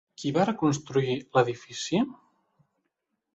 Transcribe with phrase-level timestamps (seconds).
[0.21, 2.01] Qui va reconstruir l'edifici?